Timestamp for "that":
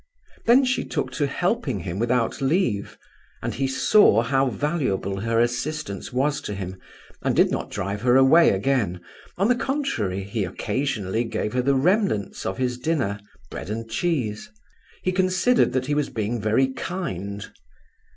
15.73-15.85